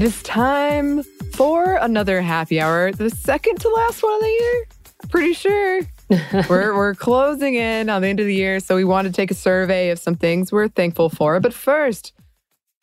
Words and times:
It 0.00 0.04
is 0.04 0.22
time 0.22 1.02
for 1.34 1.74
another 1.74 2.22
happy 2.22 2.58
hour, 2.58 2.90
the 2.90 3.10
second 3.10 3.60
to 3.60 3.68
last 3.68 4.02
one 4.02 4.14
of 4.14 4.20
the 4.22 4.28
year. 4.28 4.66
Pretty 5.10 5.34
sure. 5.34 5.80
we're, 6.48 6.74
we're 6.74 6.94
closing 6.94 7.56
in 7.56 7.90
on 7.90 8.00
the 8.00 8.08
end 8.08 8.18
of 8.18 8.24
the 8.24 8.34
year, 8.34 8.60
so 8.60 8.76
we 8.76 8.84
want 8.84 9.08
to 9.08 9.12
take 9.12 9.30
a 9.30 9.34
survey 9.34 9.90
of 9.90 9.98
some 9.98 10.14
things 10.14 10.50
we're 10.50 10.68
thankful 10.68 11.10
for. 11.10 11.38
But 11.38 11.52
first, 11.52 12.14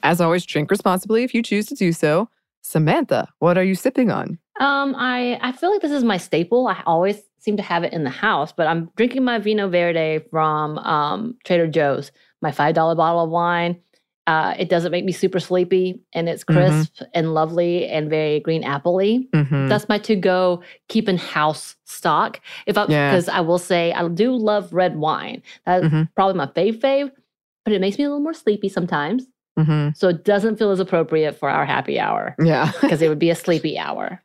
as 0.03 0.21
always, 0.21 0.45
drink 0.45 0.69
responsibly 0.69 1.23
if 1.23 1.33
you 1.33 1.41
choose 1.41 1.65
to 1.69 1.73
do 1.73 1.91
so. 1.91 2.29
Samantha, 2.61 3.27
what 3.39 3.57
are 3.57 3.63
you 3.63 3.73
sipping 3.73 4.11
on? 4.11 4.37
Um, 4.59 4.93
I, 4.95 5.39
I 5.41 5.53
feel 5.53 5.71
like 5.71 5.81
this 5.81 5.91
is 5.91 6.03
my 6.03 6.17
staple. 6.17 6.67
I 6.67 6.83
always 6.85 7.19
seem 7.39 7.57
to 7.57 7.63
have 7.63 7.83
it 7.83 7.93
in 7.93 8.03
the 8.03 8.11
house, 8.11 8.51
but 8.51 8.67
I'm 8.67 8.91
drinking 8.95 9.23
my 9.23 9.39
Vinho 9.39 9.71
Verde 9.71 10.23
from 10.29 10.77
um, 10.77 11.35
Trader 11.45 11.65
Joe's, 11.65 12.11
my 12.43 12.51
$5 12.51 12.75
bottle 12.75 13.23
of 13.23 13.31
wine. 13.31 13.81
Uh, 14.27 14.53
it 14.59 14.67
doesn't 14.67 14.91
make 14.91 15.05
me 15.05 15.13
super 15.13 15.39
sleepy 15.39 16.01
and 16.13 16.27
it's 16.27 16.43
crisp 16.43 17.01
and 17.13 17.33
lovely 17.33 17.87
and 17.87 18.09
very 18.09 18.41
green 18.41 18.61
apple-y. 18.63 19.19
Mm-hmm. 19.33 19.67
That's 19.69 19.87
my 19.87 19.97
to-go 19.99 20.61
keep 20.89 21.07
in 21.07 21.17
house 21.17 21.77
stock. 21.85 22.41
If 22.65 22.77
I 22.77 22.85
Yeah. 22.89 23.11
because 23.11 23.29
I 23.29 23.39
will 23.39 23.57
say 23.57 23.93
I 23.93 24.05
do 24.09 24.33
love 24.35 24.73
red 24.73 24.97
wine. 24.97 25.41
That's 25.65 25.85
Mhm. 25.85 26.09
probably 26.13 26.35
my 26.35 26.47
fave 26.47 26.81
fave, 26.81 27.09
but 27.63 27.73
it 27.73 27.79
makes 27.79 27.97
me 27.97 28.03
a 28.03 28.09
little 28.09 28.21
more 28.21 28.33
sleepy 28.33 28.67
sometimes. 28.67 29.25
Mm-hmm. 29.57 29.91
So 29.95 30.09
it 30.09 30.25
doesn't 30.25 30.57
feel 30.57 30.71
as 30.71 30.79
appropriate 30.81 31.39
for 31.39 31.49
our 31.49 31.65
happy 31.65 31.97
hour 31.97 32.35
Yeah. 32.37 32.69
because 32.81 33.01
it 33.01 33.07
would 33.07 33.19
be 33.19 33.29
a 33.29 33.35
sleepy 33.35 33.79
hour. 33.79 34.21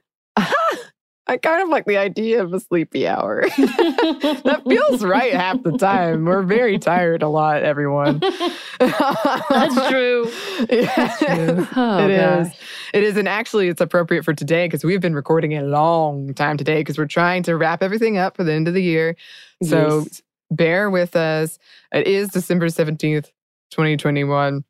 I 1.29 1.37
kind 1.37 1.63
of 1.63 1.69
like 1.69 1.85
the 1.85 1.97
idea 1.99 2.43
of 2.43 2.53
a 2.53 2.59
sleepy 2.59 3.07
hour. 3.07 3.43
that 3.57 4.63
feels 4.69 5.05
right 5.05 5.33
half 5.33 5.63
the 5.63 5.73
time. 5.79 6.25
We're 6.25 6.43
very 6.43 6.79
tired 6.79 7.23
a 7.23 7.29
lot, 7.29 7.63
everyone. 7.63 8.19
That's 8.81 9.89
true. 9.89 10.31
Yeah. 10.69 11.17
true. 11.19 11.67
Oh, 11.77 12.09
It 12.09 12.17
gosh. 12.17 12.47
is. 12.49 12.53
It 12.93 13.03
is. 13.05 13.17
And 13.17 13.29
actually, 13.29 13.69
it's 13.69 13.81
appropriate 13.81 14.25
for 14.25 14.35
today 14.35 14.67
because 14.67 14.85
we've 14.85 15.01
been 15.01 15.15
recording 15.15 15.57
a 15.57 15.63
long 15.63 16.35
time 16.35 16.57
today 16.57 16.81
because 16.81 16.99
we're 16.99 17.07
trying 17.07 17.43
to 17.45 17.57
wrap 17.57 17.83
everything 17.83 18.19
up 18.19 18.37
for 18.37 18.45
the 18.45 18.53
end 18.53 18.67
of 18.69 18.75
the 18.75 18.83
year. 18.83 19.17
So 19.63 20.01
Yes. 20.01 20.23
bear 20.51 20.91
with 20.91 21.15
us. 21.15 21.59
It 21.95 22.07
is 22.09 22.29
December 22.31 22.67
17th, 22.67 23.31
2021. 23.71 24.65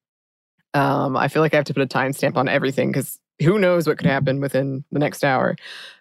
Um, 0.74 1.16
I 1.16 1.28
feel 1.28 1.42
like 1.42 1.54
I 1.54 1.56
have 1.56 1.64
to 1.66 1.74
put 1.74 1.82
a 1.82 1.86
timestamp 1.86 2.36
on 2.36 2.48
everything 2.48 2.90
because 2.90 3.18
who 3.42 3.58
knows 3.58 3.86
what 3.86 3.98
could 3.98 4.06
happen 4.06 4.40
within 4.40 4.84
the 4.92 4.98
next 4.98 5.24
hour. 5.24 5.56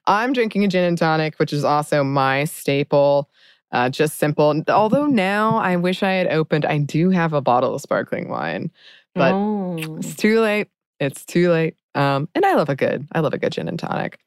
I'm 0.08 0.34
drinking 0.34 0.64
a 0.64 0.68
gin 0.68 0.84
and 0.84 0.98
tonic, 0.98 1.38
which 1.38 1.54
is 1.54 1.64
also 1.64 2.04
my 2.04 2.46
staple. 2.46 3.30
Uh, 3.72 3.90
just 3.90 4.18
simple. 4.18 4.64
Although 4.68 5.06
now 5.06 5.58
I 5.58 5.78
wish 5.78 6.04
I 6.04 6.12
had 6.12 6.28
opened, 6.28 6.66
I 6.66 6.78
do 6.80 7.10
have 7.10 7.32
a 7.34 7.42
bottle 7.42 7.74
of 7.74 7.82
sparkling 7.82 8.28
wine, 8.28 8.70
but 9.16 9.34
oh, 9.34 9.98
it's 9.98 10.16
too 10.16 10.42
late. 10.42 10.68
It's 11.00 11.26
too 11.26 11.52
late. 11.52 11.76
Um, 11.96 12.28
and 12.36 12.46
I 12.46 12.56
love 12.56 12.70
a 12.70 12.76
good, 12.76 13.08
I 13.14 13.22
love 13.22 13.34
a 13.34 13.38
good 13.38 13.54
gin 13.54 13.68
and 13.68 13.80
tonic. 13.80 14.20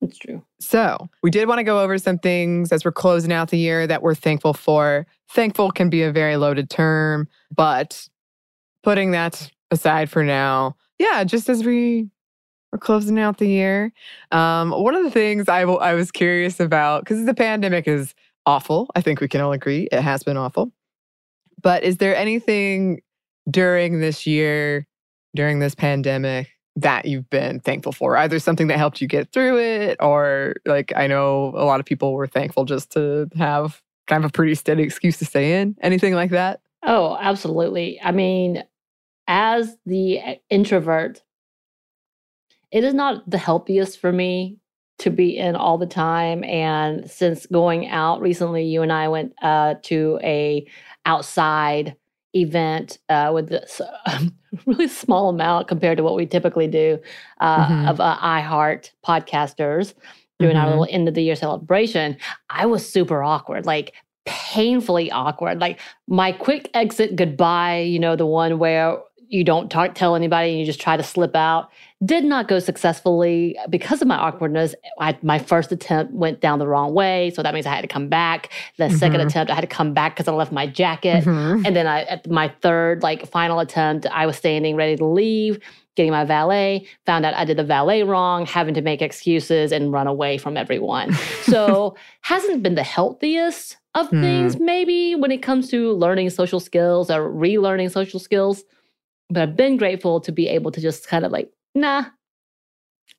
it's 0.00 0.18
true. 0.18 0.42
So 0.60 1.08
we 1.22 1.30
did 1.30 1.48
want 1.48 1.58
to 1.58 1.64
go 1.64 1.80
over 1.80 1.98
some 1.98 2.18
things 2.18 2.70
as 2.70 2.84
we're 2.84 2.92
closing 2.92 3.32
out 3.32 3.50
the 3.50 3.58
year 3.58 3.86
that 3.86 4.02
we're 4.02 4.14
thankful 4.14 4.54
for. 4.54 5.06
Thankful 5.30 5.72
can 5.72 5.90
be 5.90 6.02
a 6.02 6.12
very 6.12 6.36
loaded 6.36 6.70
term, 6.70 7.28
but 7.54 8.08
putting 8.82 9.10
that 9.12 9.50
aside 9.70 10.10
for 10.10 10.22
now, 10.22 10.76
yeah, 10.98 11.24
just 11.24 11.48
as 11.48 11.64
we 11.64 12.08
are 12.72 12.78
closing 12.78 13.18
out 13.18 13.38
the 13.38 13.48
year, 13.48 13.92
um, 14.30 14.70
one 14.70 14.94
of 14.94 15.04
the 15.04 15.10
things 15.10 15.48
I, 15.48 15.60
w- 15.60 15.78
I 15.78 15.94
was 15.94 16.10
curious 16.10 16.58
about 16.58 17.04
because 17.04 17.24
the 17.26 17.34
pandemic 17.34 17.86
is 17.86 18.14
awful. 18.46 18.88
I 18.94 19.00
think 19.00 19.20
we 19.20 19.28
can 19.28 19.40
all 19.40 19.52
agree 19.52 19.88
it 19.92 20.00
has 20.00 20.22
been 20.22 20.36
awful. 20.36 20.72
But 21.62 21.84
is 21.84 21.98
there 21.98 22.16
anything 22.16 23.02
during 23.50 24.00
this 24.00 24.26
year, 24.26 24.86
during 25.34 25.58
this 25.58 25.74
pandemic, 25.74 26.48
that 26.76 27.04
you've 27.04 27.28
been 27.28 27.60
thankful 27.60 27.92
for? 27.92 28.16
Either 28.16 28.38
something 28.38 28.68
that 28.68 28.78
helped 28.78 29.00
you 29.00 29.06
get 29.06 29.30
through 29.32 29.58
it, 29.58 29.98
or 30.00 30.54
like 30.64 30.92
I 30.96 31.06
know 31.06 31.52
a 31.54 31.64
lot 31.64 31.78
of 31.78 31.86
people 31.86 32.14
were 32.14 32.26
thankful 32.26 32.64
just 32.64 32.90
to 32.92 33.28
have 33.36 33.80
kind 34.06 34.24
of 34.24 34.30
a 34.30 34.32
pretty 34.32 34.54
steady 34.54 34.82
excuse 34.82 35.18
to 35.18 35.24
stay 35.24 35.60
in. 35.60 35.76
Anything 35.82 36.14
like 36.14 36.30
that? 36.30 36.60
Oh, 36.84 37.16
absolutely. 37.20 38.00
I 38.02 38.10
mean, 38.10 38.64
as 39.28 39.76
the 39.86 40.14
e, 40.14 40.40
introvert, 40.50 41.22
it 42.72 42.84
is 42.84 42.94
not 42.94 43.28
the 43.30 43.38
healthiest 43.38 43.98
for 44.00 44.12
me 44.12 44.58
to 44.98 45.10
be 45.10 45.36
in 45.36 45.56
all 45.56 45.78
the 45.78 45.86
time. 45.86 46.44
And 46.44 47.10
since 47.10 47.46
going 47.46 47.88
out 47.88 48.20
recently, 48.20 48.64
you 48.64 48.82
and 48.82 48.92
I 48.92 49.08
went 49.08 49.34
uh, 49.42 49.74
to 49.84 50.18
a 50.22 50.66
outside 51.06 51.96
event 52.34 52.98
uh, 53.08 53.30
with 53.34 53.48
this 53.48 53.80
really 54.66 54.88
small 54.88 55.28
amount 55.28 55.68
compared 55.68 55.98
to 55.98 56.02
what 56.04 56.14
we 56.16 56.26
typically 56.26 56.66
do 56.68 56.98
uh, 57.40 57.66
Mhm. 57.68 57.90
of 57.90 58.00
uh, 58.00 58.16
iHeart 58.18 58.90
podcasters 59.06 59.94
doing 60.38 60.56
our 60.56 60.66
Mhm. 60.66 60.70
little 60.70 60.86
end 60.90 61.08
of 61.08 61.14
the 61.14 61.22
year 61.22 61.36
celebration. 61.36 62.16
I 62.50 62.66
was 62.66 62.88
super 62.90 63.22
awkward, 63.22 63.66
like 63.66 63.94
painfully 64.24 65.10
awkward. 65.10 65.60
Like 65.60 65.80
my 66.08 66.32
quick 66.32 66.70
exit 66.74 67.16
goodbye, 67.16 67.80
you 67.80 67.98
know, 67.98 68.16
the 68.16 68.26
one 68.26 68.58
where 68.58 68.98
you 69.32 69.44
don't 69.44 69.70
talk, 69.70 69.94
tell 69.94 70.14
anybody 70.14 70.50
and 70.50 70.60
you 70.60 70.66
just 70.66 70.80
try 70.80 70.94
to 70.96 71.02
slip 71.02 71.34
out, 71.34 71.70
did 72.04 72.22
not 72.22 72.48
go 72.48 72.58
successfully 72.58 73.56
because 73.70 74.02
of 74.02 74.08
my 74.08 74.16
awkwardness. 74.16 74.74
I, 75.00 75.16
my 75.22 75.38
first 75.38 75.72
attempt 75.72 76.12
went 76.12 76.40
down 76.42 76.58
the 76.58 76.66
wrong 76.66 76.92
way. 76.92 77.30
So 77.34 77.42
that 77.42 77.54
means 77.54 77.64
I 77.64 77.70
had 77.74 77.80
to 77.80 77.88
come 77.88 78.08
back. 78.08 78.50
The 78.76 78.90
second 78.90 79.20
Mhm. 79.20 79.26
attempt, 79.28 79.50
I 79.50 79.54
had 79.54 79.62
to 79.62 79.66
come 79.66 79.94
back 79.94 80.14
because 80.14 80.28
I 80.28 80.32
left 80.32 80.52
my 80.52 80.66
jacket. 80.66 81.24
Mhm. 81.24 81.66
And 81.66 81.74
then 81.74 81.86
I, 81.86 82.02
at 82.02 82.28
my 82.30 82.52
third, 82.60 83.02
like 83.02 83.26
final 83.26 83.58
attempt, 83.58 84.06
I 84.12 84.26
was 84.26 84.36
standing 84.36 84.76
ready 84.76 84.96
to 84.96 85.04
leave, 85.06 85.58
getting 85.96 86.12
my 86.12 86.24
valet, 86.24 86.84
found 87.06 87.24
out 87.24 87.32
I 87.34 87.46
did 87.46 87.56
the 87.56 87.64
valet 87.64 88.02
wrong, 88.02 88.44
having 88.44 88.74
to 88.74 88.82
make 88.82 89.00
excuses 89.00 89.72
and 89.72 89.92
run 89.92 90.06
away 90.06 90.36
from 90.36 90.56
everyone. 90.58 91.10
So 91.44 91.96
hasn't 92.20 92.62
been 92.62 92.74
the 92.74 92.82
healthiest, 92.82 93.78
of 93.94 94.08
Hmm. 94.08 94.22
things, 94.22 94.58
maybe 94.58 95.14
when 95.14 95.30
it 95.30 95.42
comes 95.42 95.68
to 95.70 95.92
learning 95.92 96.30
social 96.30 96.60
skills 96.60 97.10
or 97.10 97.30
relearning 97.30 97.90
social 97.90 98.18
skills. 98.18 98.64
But 99.32 99.42
I've 99.42 99.56
been 99.56 99.76
grateful 99.78 100.20
to 100.20 100.32
be 100.32 100.48
able 100.48 100.70
to 100.72 100.80
just 100.80 101.08
kind 101.08 101.24
of 101.24 101.32
like, 101.32 101.50
nah, 101.74 102.04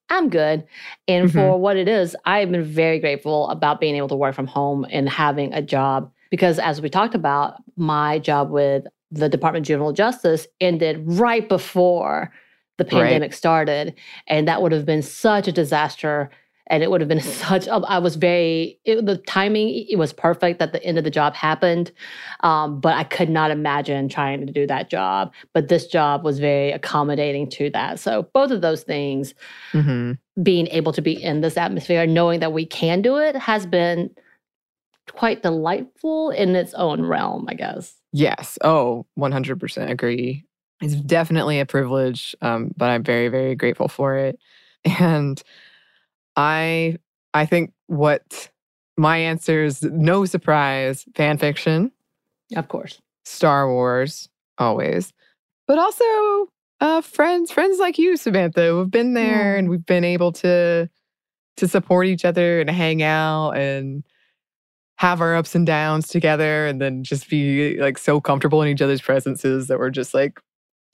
I'm 0.09 0.29
good. 0.29 0.65
And 1.07 1.27
Mhm. 1.27 1.33
for 1.33 1.59
what 1.59 1.77
it 1.77 1.87
is, 1.87 2.15
I've 2.25 2.51
been 2.51 2.63
very 2.63 2.99
grateful 2.99 3.49
about 3.49 3.79
being 3.79 3.95
able 3.95 4.09
to 4.09 4.15
work 4.15 4.35
from 4.35 4.47
home 4.47 4.85
and 4.91 5.09
having 5.09 5.53
a 5.53 5.61
job 5.61 6.11
because, 6.29 6.59
as 6.59 6.81
we 6.81 6.89
talked 6.89 7.15
about, 7.15 7.55
my 7.77 8.19
job 8.19 8.51
with 8.51 8.85
the 9.11 9.29
Department 9.29 9.63
of 9.63 9.67
Juvenile 9.67 9.93
Justice 9.93 10.47
ended 10.61 11.01
right 11.05 11.47
before 11.47 12.31
the 12.77 12.83
Right. 12.83 12.91
pandemic 12.91 13.33
started. 13.33 13.93
And 14.27 14.47
that 14.47 14.61
would 14.61 14.71
have 14.71 14.85
been 14.85 15.01
such 15.03 15.47
a 15.47 15.51
disaster. 15.51 16.29
And 16.67 16.81
it 16.81 16.89
would 16.89 17.01
have 17.01 17.07
been 17.07 17.21
such, 17.21 17.67
a- 17.67 17.73
I 17.87 17.97
was 17.99 18.15
very, 18.15 18.79
it, 18.85 19.05
the 19.05 19.17
timing, 19.17 19.85
it 19.89 19.97
was 19.97 20.13
perfect 20.13 20.59
that 20.59 20.71
the 20.71 20.83
end 20.83 20.97
of 20.97 21.03
the 21.03 21.11
job 21.11 21.33
happened. 21.35 21.91
Um, 22.41 22.79
but 22.79 22.95
I 22.95 23.03
could 23.03 23.29
not 23.29 23.51
imagine 23.51 24.09
trying 24.09 24.45
to 24.45 24.51
do 24.53 24.65
that 24.67 24.89
job. 24.89 25.33
But 25.53 25.67
this 25.67 25.87
job 25.87 26.23
was 26.23 26.39
very 26.39 26.71
accommodating 26.71 27.49
to 27.51 27.69
that. 27.71 27.99
So 27.99 28.29
both 28.33 28.51
of 28.51 28.61
those 28.61 28.83
things 28.83 29.33
hmm 29.71 30.13
being 30.41 30.65
able 30.67 30.91
to 30.91 31.01
be 31.01 31.11
in 31.23 31.41
this 31.41 31.57
atmosphere, 31.57 32.07
knowing 32.07 32.39
that 32.39 32.51
we 32.53 32.65
can 32.65 33.03
do 33.03 33.17
it, 33.17 33.35
has 33.35 33.67
been 33.67 34.09
quite 35.11 35.43
delightful 35.43 36.31
in 36.31 36.55
its 36.55 36.73
own 36.73 37.01
realm, 37.03 37.45
I 37.47 37.53
guess. 37.53 37.95
Yes. 38.11 38.57
Oh, 38.63 39.05
100% 39.17 39.89
agree. 39.91 40.43
It's 40.81 40.95
definitely 40.95 41.59
a 41.59 41.65
privilege, 41.65 42.35
um, 42.41 42.71
but 42.75 42.89
I'm 42.89 43.03
very, 43.03 43.27
very 43.27 43.55
grateful 43.55 43.87
for 43.87 44.15
it. 44.17 44.39
And 44.99 45.41
I, 46.35 46.97
I 47.33 47.45
think 47.45 47.73
what 47.87 48.49
my 48.97 49.17
answer 49.17 49.63
is 49.63 49.83
no 49.83 50.25
surprise 50.25 51.05
fan 51.15 51.37
fiction, 51.37 51.91
Of 52.55 52.67
course. 52.67 52.99
Star 53.25 53.71
Wars, 53.71 54.29
always, 54.57 55.13
but 55.67 55.79
also 55.79 56.49
uh, 56.81 57.01
friends, 57.01 57.51
friends 57.51 57.79
like 57.79 57.97
you, 57.97 58.17
Samantha, 58.17 58.67
who've 58.67 58.91
been 58.91 59.13
there 59.13 59.55
and 59.55 59.69
we've 59.69 59.85
been 59.85 60.03
able 60.03 60.31
to 60.33 60.89
to 61.57 61.67
support 61.67 62.07
each 62.07 62.25
other 62.25 62.59
and 62.59 62.69
hang 62.69 63.03
out 63.03 63.51
and 63.51 64.03
have 64.97 65.21
our 65.21 65.35
ups 65.35 65.53
and 65.55 65.65
downs 65.65 66.07
together 66.07 66.65
and 66.65 66.81
then 66.81 67.03
just 67.03 67.29
be 67.29 67.77
like 67.79 67.97
so 67.97 68.19
comfortable 68.19 68.61
in 68.61 68.69
each 68.69 68.81
other's 68.81 69.01
presences 69.01 69.67
that 69.67 69.77
we're 69.77 69.89
just 69.89 70.13
like 70.13 70.39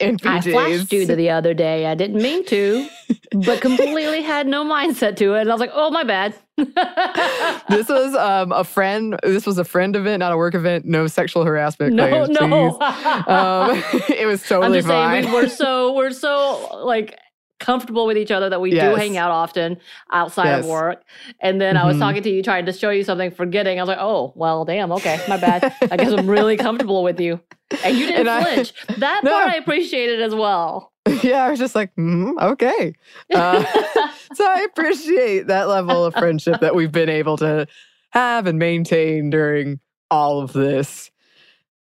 in 0.00 0.16
PJs. 0.16 0.46
I 0.46 0.50
flashed 0.50 0.92
you 0.92 1.06
the 1.06 1.30
other 1.30 1.54
day. 1.54 1.86
I 1.86 1.94
didn't 1.94 2.22
mean 2.22 2.44
to, 2.46 2.88
but 3.32 3.60
completely 3.62 4.22
had 4.22 4.46
no 4.46 4.64
mindset 4.64 5.16
to 5.16 5.34
it. 5.34 5.42
And 5.42 5.50
I 5.50 5.54
was 5.54 5.60
like, 5.60 5.70
oh, 5.72 5.90
my 5.90 6.04
bad. 6.04 6.34
this 6.56 7.88
was 7.88 8.14
um, 8.14 8.52
a 8.52 8.64
friend. 8.64 9.18
This 9.22 9.46
was 9.46 9.58
a 9.58 9.64
friend 9.64 9.94
event, 9.96 10.20
not 10.20 10.32
a 10.32 10.36
work 10.36 10.54
event. 10.54 10.84
No 10.84 11.06
sexual 11.06 11.44
harassment 11.44 11.94
no, 11.94 12.08
claims, 12.08 12.30
no. 12.30 12.78
Um, 13.30 13.82
it 14.08 14.26
was 14.26 14.42
I'm 14.42 14.48
totally 14.48 14.78
just 14.78 14.88
fine. 14.88 15.22
saying 15.22 15.34
we, 15.34 15.40
we're 15.42 15.48
so 15.48 15.94
we're 15.94 16.10
so 16.10 16.82
like 16.84 17.18
comfortable 17.60 18.06
with 18.06 18.16
each 18.18 18.32
other 18.32 18.48
that 18.50 18.60
we 18.60 18.70
do 18.70 18.94
hang 18.96 19.16
out 19.16 19.30
often 19.30 19.76
outside 20.10 20.46
Yes. 20.46 20.64
of 20.64 20.70
work. 20.70 21.02
And 21.40 21.60
then 21.60 21.76
I 21.76 21.86
was 21.86 21.96
Mhm. 21.96 22.00
talking 22.00 22.22
to 22.24 22.30
you, 22.30 22.42
trying 22.42 22.66
to 22.66 22.72
show 22.72 22.90
you 22.90 23.04
something, 23.04 23.30
forgetting. 23.30 23.78
I 23.78 23.82
was 23.82 23.88
like, 23.88 23.98
oh, 24.00 24.32
well, 24.34 24.64
damn, 24.64 24.90
okay, 24.92 25.20
my 25.28 25.36
bad. 25.36 25.72
I 25.90 25.96
guess 25.96 26.12
I'm 26.12 26.28
really 26.28 26.56
comfortable 26.66 27.04
with 27.04 27.20
you. 27.20 27.38
And 27.84 27.96
you 27.96 28.06
didn't 28.06 28.20
And 28.26 28.30
I- 28.30 28.42
flinch. 28.54 28.72
that 28.98 29.22
No. 29.22 29.30
part 29.30 29.50
I 29.50 29.56
appreciated 29.56 30.20
as 30.20 30.34
well. 30.34 30.90
yeah, 31.22 31.44
I 31.44 31.50
was 31.50 31.58
just 31.58 31.74
like, 31.74 31.94
mm, 31.96 32.32
okay. 32.52 32.94
Uh, 33.32 33.62
so 34.34 34.44
I 34.44 34.66
appreciate 34.70 35.46
that 35.46 35.68
level 35.68 36.04
of 36.04 36.14
friendship 36.14 36.60
that 36.60 36.74
we've 36.74 36.92
been 36.92 37.08
able 37.08 37.36
to 37.38 37.66
have 38.10 38.46
and 38.46 38.58
maintain 38.58 39.30
during 39.30 39.78
all 40.10 40.40
of 40.40 40.52
this. 40.52 41.10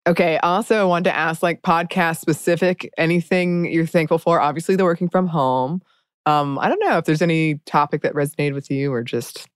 Okay. 0.06 0.38
Also, 0.44 0.82
I 0.82 0.84
wanted 0.84 1.06
to 1.06 1.16
ask 1.16 1.42
like 1.42 1.62
podcast 1.62 2.20
specific, 2.20 2.92
anything 2.98 3.72
you're 3.72 3.86
thankful 3.86 4.18
for? 4.18 4.42
Obviously, 4.42 4.76
the 4.76 4.84
working 4.84 5.10
from 5.10 5.28
home. 5.28 5.82
Um, 6.26 6.60
I 6.60 6.68
don't 6.70 6.80
know 6.80 6.98
if 6.98 7.06
there's 7.06 7.22
any 7.22 7.56
topic 7.66 8.02
that 8.02 8.14
resonated 8.14 8.54
with 8.54 8.70
you 8.70 8.92
or 8.94 9.04
just 9.04 9.48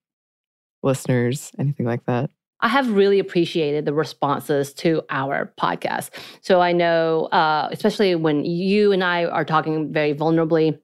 listeners, 0.83 1.51
anything 1.59 1.85
like 1.85 2.05
that. 2.05 2.29
I 2.59 2.69
have 2.69 2.89
really 2.91 3.19
appreciated 3.19 3.85
the 3.85 3.93
responses 3.93 4.73
to 4.75 5.03
our 5.09 5.53
podcast. 5.59 6.09
So 6.41 6.59
I 6.59 6.71
know, 6.71 7.25
uh, 7.25 7.69
especially 7.71 8.15
when 8.15 8.45
you 8.45 8.91
and 8.91 9.03
I 9.03 9.25
are 9.25 9.45
talking 9.45 9.93
very 9.93 10.13
vulnerably, 10.13 10.79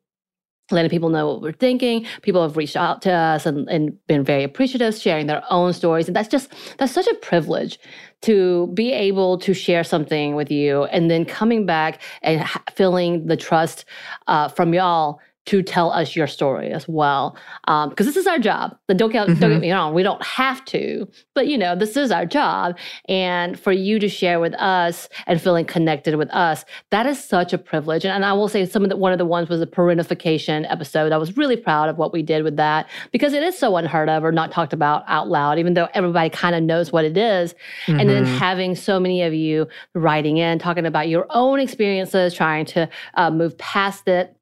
letting 0.71 0.89
people 0.89 1.10
know 1.10 1.27
what 1.27 1.42
we're 1.42 1.51
thinking. 1.51 2.06
People 2.21 2.42
have 2.42 2.57
reached 2.57 2.75
out 2.75 3.01
to 3.04 3.12
us 3.12 3.45
and, 3.45 3.68
and 3.69 3.98
been 4.07 4.24
very 4.24 4.44
appreciative, 4.44 4.95
sharing 4.95 5.27
their 5.27 5.44
own 5.50 5.74
stories. 5.74 6.07
And 6.07 6.15
that's 6.15 6.30
just, 6.30 6.51
that's 6.77 6.94
such 6.94 7.07
a 7.07 7.15
privilege 7.15 7.80
to 8.21 8.68
be 8.74 8.94
able 8.94 9.38
to 9.39 9.54
share 9.54 9.83
something 9.83 10.36
with 10.36 10.50
you 10.50 10.86
and 10.86 11.12
then 11.12 11.25
coming 11.25 11.65
back 11.65 12.01
and 12.21 12.42
ha- 12.42 12.63
feeling 12.74 13.27
the 13.27 13.38
trust 13.38 13.86
uh, 14.27 14.48
from 14.48 14.74
y'all 14.74 15.19
to 15.45 15.62
tell 15.62 15.92
us 15.92 16.16
your 16.16 16.28
story 16.28 16.72
as 16.72 16.88
well. 16.88 17.36
Because 17.66 18.06
this 18.06 18.16
is 18.18 18.28
our 18.28 18.40
job. 18.40 18.78
But 18.88 18.98
don't 18.98 19.12
get, 19.12 19.28
don't 19.28 19.38
Mhm. 19.38 19.50
get 19.51 19.60
me 19.62 19.72
wrong, 19.74 19.94
we 19.94 20.04
don't 20.04 20.24
have 20.24 20.63
to. 20.66 21.07
But 21.36 21.48
you 21.48 21.57
know, 21.57 21.75
this 21.75 21.98
is 21.98 22.12
our 22.12 22.25
job. 22.25 22.78
And 23.10 23.60
for 23.60 23.72
you 23.74 24.00
to 24.00 24.07
share 24.07 24.40
with 24.40 24.54
us 24.56 25.10
and 25.28 25.42
feeling 25.42 25.66
connected 25.66 26.16
with 26.16 26.30
us, 26.31 26.63
that 26.92 27.06
is 27.06 27.22
such 27.24 27.51
a 27.54 27.57
privilege. 27.57 28.06
And, 28.06 28.13
and 28.13 28.24
I 28.25 28.34
will 28.34 28.48
say 28.48 28.66
some 28.66 28.84
of 28.84 28.90
the 28.90 28.95
one 28.98 29.12
of 29.12 29.18
the 29.18 29.25
ones 29.25 29.50
was 29.50 29.62
a 29.62 29.68
parentification 29.68 30.66
episode. 30.72 31.12
I 31.12 31.18
was 31.18 31.36
really 31.38 31.57
proud 31.57 31.90
of 31.90 31.98
what 31.98 32.13
we 32.13 32.22
did 32.24 32.44
with 32.44 32.57
that 32.57 32.88
because 33.12 33.34
it 33.34 33.44
is 33.44 33.57
so 33.57 33.75
unheard 33.75 34.10
of 34.10 34.24
or 34.24 34.31
not 34.31 34.51
talked 34.51 34.74
about 34.74 35.04
out 35.07 35.28
loud, 35.30 35.60
even 35.60 35.74
though 35.74 35.88
everybody 35.94 36.30
kind 36.30 36.56
of 36.56 36.63
knows 36.63 36.92
what 36.92 37.06
it 37.06 37.18
is. 37.18 37.54
And 37.88 38.10
then 38.10 38.24
Mhm. 38.25 38.38
having 38.38 38.75
so 38.75 39.00
many 39.00 39.24
of 39.24 39.34
you 39.34 39.68
writing 39.94 40.38
in, 40.38 40.60
talking 40.60 40.86
about 40.86 41.10
your 41.10 41.25
own 41.30 41.60
experiences, 41.60 42.34
trying 42.34 42.66
to 42.68 42.88
uh, 43.16 43.30
move 43.30 43.57
past 43.57 44.07
it 44.07 44.36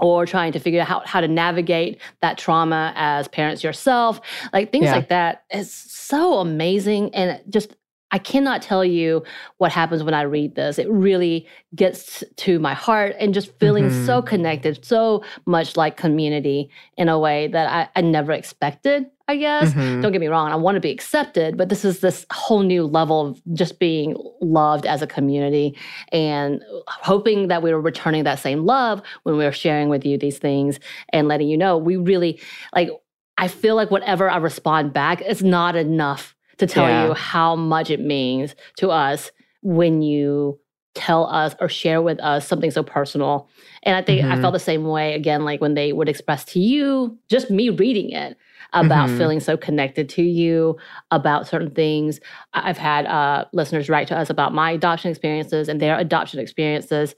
or 0.00 0.26
trying 0.26 0.52
to 0.52 0.58
figure 0.58 0.80
out 0.80 0.86
how, 0.88 1.00
how 1.04 1.20
to 1.20 1.28
navigate 1.28 2.00
that 2.22 2.38
trauma 2.38 2.92
as 2.96 3.28
parents 3.28 3.62
yourself 3.62 4.20
like 4.52 4.72
things 4.72 4.84
Yeah. 4.84 4.94
like 4.96 5.08
that 5.10 5.44
is 5.52 5.72
so 5.72 6.38
amazing 6.38 7.14
and 7.14 7.40
just 7.48 7.76
i 8.10 8.18
cannot 8.18 8.62
tell 8.62 8.84
you 8.84 9.22
what 9.58 9.70
happens 9.70 10.02
when 10.02 10.14
i 10.14 10.22
read 10.22 10.54
this 10.54 10.78
it 10.78 10.88
really 10.90 11.46
gets 11.74 12.24
to 12.36 12.58
my 12.58 12.74
heart 12.74 13.14
and 13.18 13.34
just 13.34 13.56
feeling 13.58 13.84
Mhm. 13.88 14.06
so 14.06 14.22
connected 14.22 14.84
so 14.84 15.22
much 15.46 15.76
like 15.76 15.96
community 15.96 16.70
in 16.96 17.08
a 17.08 17.18
way 17.18 17.48
that 17.48 17.68
i, 17.70 17.98
I 17.98 18.02
never 18.02 18.32
expected 18.32 19.06
i 19.28 19.36
guess 19.36 19.72
Mhm. 19.72 20.02
don't 20.02 20.12
get 20.12 20.20
me 20.20 20.26
wrong 20.28 20.50
i 20.50 20.56
want 20.56 20.74
to 20.76 20.80
be 20.80 20.90
accepted 20.90 21.56
but 21.56 21.68
this 21.68 21.84
is 21.84 22.00
this 22.00 22.26
whole 22.32 22.60
new 22.62 22.84
level 22.86 23.28
of 23.28 23.40
just 23.54 23.78
being 23.78 24.16
loved 24.40 24.86
as 24.86 25.02
a 25.02 25.06
community 25.06 25.76
and 26.12 26.62
hoping 26.88 27.48
that 27.48 27.62
we 27.62 27.72
were 27.72 27.80
returning 27.80 28.24
that 28.24 28.38
same 28.38 28.64
love 28.66 29.02
when 29.22 29.36
we 29.36 29.44
were 29.44 29.52
sharing 29.52 29.88
with 29.88 30.04
you 30.04 30.18
these 30.18 30.38
things 30.38 30.78
and 31.12 31.28
letting 31.28 31.48
you 31.48 31.56
know 31.56 31.76
we 31.78 31.96
really 31.96 32.40
like 32.74 32.90
i 33.38 33.48
feel 33.48 33.74
like 33.76 33.90
whatever 33.90 34.28
i 34.30 34.36
respond 34.36 34.92
back 34.92 35.20
is 35.22 35.42
not 35.42 35.76
enough 35.76 36.34
to 36.58 36.66
tell 36.66 36.88
Yeah. 36.88 37.06
you 37.08 37.14
how 37.14 37.56
much 37.56 37.90
it 37.90 38.00
means 38.00 38.54
to 38.78 38.90
us 38.90 39.30
when 39.62 40.02
you 40.02 40.58
tell 40.94 41.26
us 41.26 41.54
or 41.58 41.70
share 41.70 42.02
with 42.02 42.20
us 42.20 42.46
something 42.46 42.70
so 42.70 42.82
personal 42.82 43.48
and 43.82 43.96
i 43.96 44.02
think 44.02 44.22
i 44.22 44.34
Mhm. 44.36 44.40
felt 44.42 44.52
the 44.52 44.58
same 44.58 44.84
way 44.84 45.14
again 45.14 45.42
like 45.44 45.60
when 45.60 45.72
they 45.72 45.90
would 45.92 46.08
express 46.08 46.44
to 46.44 46.60
you 46.60 47.16
just 47.30 47.50
me 47.50 47.70
reading 47.70 48.10
it 48.10 48.36
about 48.72 49.08
Mhm. 49.08 49.18
feeling 49.18 49.40
so 49.40 49.56
connected 49.56 50.08
to 50.08 50.22
you 50.22 50.76
about 51.10 51.46
certain 51.46 51.70
things 51.70 52.20
i've 52.54 52.78
had 52.78 53.06
uh, 53.06 53.44
listeners 53.52 53.88
write 53.88 54.08
to 54.08 54.16
us 54.16 54.30
about 54.30 54.54
my 54.54 54.70
adoption 54.72 55.10
experiences 55.10 55.68
and 55.68 55.80
their 55.80 55.98
adoption 55.98 56.40
experiences 56.40 57.14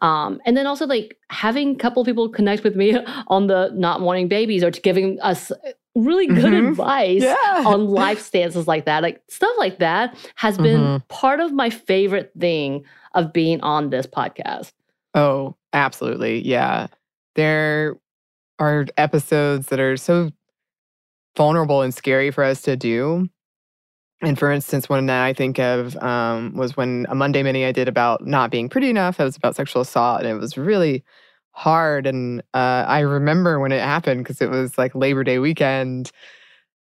um, 0.00 0.40
and 0.44 0.56
then 0.56 0.66
also 0.66 0.86
like 0.86 1.16
having 1.30 1.72
a 1.72 1.76
couple 1.76 2.04
people 2.04 2.28
connect 2.28 2.64
with 2.64 2.76
me 2.76 2.96
on 3.28 3.46
the 3.46 3.70
not 3.74 4.00
wanting 4.00 4.28
babies 4.28 4.62
or 4.64 4.70
to 4.70 4.80
giving 4.80 5.20
us 5.20 5.52
really 5.94 6.26
good 6.26 6.52
Mhm. 6.52 6.68
advice 6.70 7.22
Yeah. 7.22 7.62
on 7.64 7.86
life 7.88 8.20
stances 8.20 8.66
like 8.68 8.84
that 8.84 9.02
like 9.02 9.22
stuff 9.28 9.54
like 9.58 9.78
that 9.78 10.14
has 10.34 10.58
been 10.58 10.80
Mhm. 10.80 11.08
part 11.08 11.40
of 11.40 11.52
my 11.52 11.70
favorite 11.70 12.32
thing 12.38 12.84
of 13.14 13.32
being 13.32 13.60
on 13.62 13.90
this 13.90 14.06
podcast 14.06 14.72
Oh, 15.14 15.56
absolutely. 15.72 16.46
Yeah. 16.46 16.88
There 17.36 17.96
are 18.58 18.84
episodes 18.98 19.68
that 19.68 19.80
are 19.80 19.96
so 19.96 20.30
vulnerable 21.36 21.82
and 21.82 21.94
scary 21.94 22.30
for 22.30 22.42
us 22.42 22.62
to 22.62 22.76
do. 22.76 23.28
And 24.22 24.38
for 24.38 24.50
instance, 24.50 24.88
one 24.88 25.06
that 25.06 25.22
I 25.22 25.34
think 25.34 25.58
of 25.58 25.96
um, 25.98 26.56
was 26.56 26.76
when 26.76 27.06
a 27.10 27.14
Monday 27.14 27.42
mini 27.42 27.66
I 27.66 27.72
did 27.72 27.86
about 27.86 28.26
not 28.26 28.50
being 28.50 28.68
pretty 28.68 28.88
enough. 28.88 29.20
It 29.20 29.24
was 29.24 29.36
about 29.36 29.56
sexual 29.56 29.82
assault, 29.82 30.20
and 30.20 30.30
it 30.30 30.40
was 30.40 30.56
really 30.56 31.04
hard. 31.52 32.06
And 32.06 32.40
uh, 32.54 32.84
I 32.86 33.00
remember 33.00 33.60
when 33.60 33.72
it 33.72 33.82
happened 33.82 34.24
because 34.24 34.40
it 34.40 34.48
was 34.48 34.78
like 34.78 34.94
Labor 34.94 35.22
Day 35.22 35.38
weekend, 35.38 36.12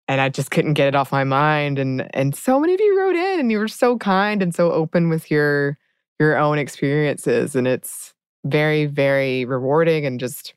and 0.07 0.21
I 0.21 0.29
just 0.29 0.51
couldn't 0.51 0.75
get 0.75 0.87
it 0.87 0.95
off 0.95 1.11
my 1.11 1.25
mind. 1.25 1.77
And 1.77 2.09
and 2.15 2.33
so 2.33 2.57
many 2.59 2.73
of 2.73 2.79
you 2.79 2.97
wrote 2.97 3.15
in, 3.15 3.39
and 3.41 3.51
you 3.51 3.59
were 3.59 3.67
so 3.67 3.97
kind 3.97 4.41
and 4.41 4.55
so 4.55 4.71
open 4.71 5.09
with 5.09 5.29
your 5.29 5.77
your 6.19 6.37
own 6.37 6.57
experiences, 6.57 7.55
and 7.55 7.67
it's 7.67 8.13
very 8.45 8.85
very 8.85 9.43
rewarding 9.43 10.05
and 10.05 10.19
just 10.19 10.53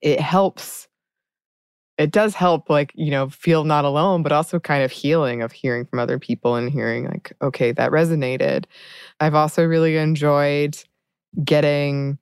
it 0.00 0.20
helps 0.20 0.86
it 2.00 2.12
does 2.12 2.34
help, 2.34 2.70
like, 2.70 2.92
you 2.94 3.10
know, 3.10 3.28
feel 3.28 3.64
not 3.64 3.84
alone, 3.84 4.22
but 4.22 4.32
also 4.32 4.58
kind 4.58 4.82
of 4.82 4.90
healing 4.90 5.42
of 5.42 5.52
hearing 5.52 5.84
from 5.84 5.98
other 5.98 6.18
people 6.18 6.54
and 6.54 6.70
hearing, 6.70 7.04
like, 7.04 7.30
okay, 7.42 7.72
that 7.72 7.90
resonated. 7.90 8.64
I've 9.20 9.34
also 9.34 9.62
really 9.66 9.98
enjoyed 9.98 10.82
getting 11.44 12.16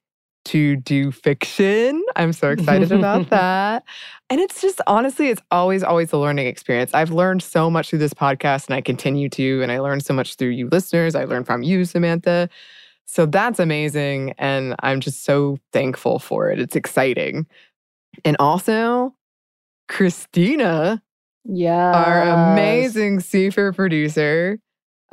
to 0.46 0.74
do 0.74 1.12
fiction. 1.12 2.02
I'm 2.16 2.32
so 2.32 2.50
excited 2.50 2.90
about 2.90 3.30
that. 3.30 3.84
And 4.28 4.40
it's 4.40 4.60
just 4.60 4.80
honestly, 4.88 5.28
it's 5.28 5.42
always, 5.52 5.84
always 5.84 6.12
a 6.12 6.18
learning 6.18 6.48
experience. 6.48 6.92
I've 6.92 7.12
learned 7.12 7.44
so 7.44 7.70
much 7.70 7.90
through 7.90 8.00
this 8.00 8.14
podcast 8.14 8.66
and 8.66 8.74
I 8.74 8.80
continue 8.80 9.28
to. 9.28 9.62
And 9.62 9.70
I 9.70 9.78
learned 9.78 10.04
so 10.04 10.12
much 10.12 10.34
through 10.34 10.48
you 10.48 10.68
listeners. 10.72 11.14
I 11.14 11.22
learned 11.22 11.46
from 11.46 11.62
you, 11.62 11.84
Samantha. 11.84 12.48
So 13.04 13.26
that's 13.26 13.60
amazing. 13.60 14.34
And 14.38 14.74
I'm 14.80 14.98
just 14.98 15.24
so 15.24 15.58
thankful 15.72 16.18
for 16.18 16.50
it. 16.50 16.58
It's 16.58 16.74
exciting. 16.74 17.46
And 18.24 18.36
also, 18.40 19.14
Christina, 19.88 21.02
yeah, 21.44 21.92
our 21.92 22.52
amazing 22.52 23.20
super 23.20 23.72
producer, 23.72 24.58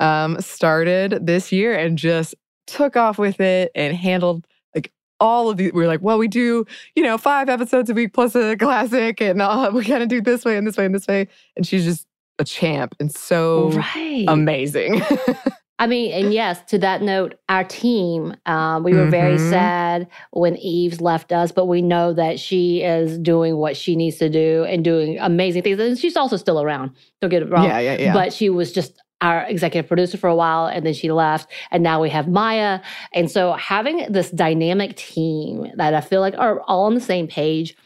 um, 0.00 0.40
started 0.40 1.26
this 1.26 1.52
year 1.52 1.76
and 1.76 1.96
just 1.96 2.34
took 2.66 2.96
off 2.96 3.18
with 3.18 3.40
it 3.40 3.70
and 3.74 3.96
handled 3.96 4.46
like 4.74 4.92
all 5.20 5.48
of 5.48 5.56
these. 5.56 5.72
We 5.72 5.84
are 5.84 5.88
like, 5.88 6.02
well, 6.02 6.18
we 6.18 6.28
do, 6.28 6.66
you 6.94 7.02
know, 7.02 7.18
five 7.18 7.48
episodes 7.48 7.90
a 7.90 7.94
week 7.94 8.12
plus 8.12 8.34
a 8.34 8.56
classic, 8.56 9.20
and 9.20 9.40
uh, 9.40 9.70
we 9.74 9.84
kind 9.84 10.02
of 10.02 10.08
do 10.08 10.20
this 10.20 10.44
way 10.44 10.56
and 10.56 10.66
this 10.66 10.76
way 10.76 10.86
and 10.86 10.94
this 10.94 11.06
way. 11.06 11.28
And 11.56 11.66
she's 11.66 11.84
just 11.84 12.06
a 12.38 12.44
champ 12.44 12.94
and 13.00 13.12
so 13.12 13.70
right. 13.70 14.24
amazing. 14.28 15.02
I 15.78 15.86
mean, 15.86 16.12
and 16.12 16.32
yes, 16.32 16.62
to 16.70 16.78
that 16.78 17.02
note, 17.02 17.38
our 17.48 17.64
team, 17.64 18.34
um, 18.46 18.82
we 18.82 18.94
were 18.94 19.00
mm-hmm. 19.00 19.10
very 19.10 19.38
sad 19.38 20.08
when 20.30 20.56
Eves 20.56 21.02
left 21.02 21.32
us, 21.32 21.52
but 21.52 21.66
we 21.66 21.82
know 21.82 22.14
that 22.14 22.40
she 22.40 22.82
is 22.82 23.18
doing 23.18 23.56
what 23.56 23.76
she 23.76 23.94
needs 23.94 24.16
to 24.16 24.30
do 24.30 24.64
and 24.64 24.82
doing 24.82 25.18
amazing 25.18 25.62
things. 25.62 25.78
And 25.78 25.98
she's 25.98 26.16
also 26.16 26.38
still 26.38 26.62
around. 26.62 26.92
Don't 27.20 27.30
get 27.30 27.42
it 27.42 27.50
wrong. 27.50 27.64
Yeah, 27.64 27.78
yeah, 27.80 27.98
yeah. 27.98 28.12
But 28.14 28.32
she 28.32 28.48
was 28.48 28.72
just 28.72 29.02
our 29.20 29.44
executive 29.44 29.88
producer 29.88 30.18
for 30.18 30.28
a 30.28 30.34
while 30.34 30.66
and 30.66 30.84
then 30.84 30.92
she 30.92 31.10
left 31.10 31.50
and 31.70 31.82
now 31.82 32.00
we 32.00 32.10
have 32.10 32.28
Maya. 32.28 32.80
And 33.14 33.30
so 33.30 33.52
having 33.54 34.10
this 34.12 34.30
dynamic 34.30 34.96
team 34.96 35.70
that 35.76 35.94
I 35.94 36.00
feel 36.00 36.20
like 36.20 36.34
are 36.36 36.60
all 36.62 36.84
on 36.84 36.94
the 36.94 37.00
same 37.00 37.26
page 37.26 37.76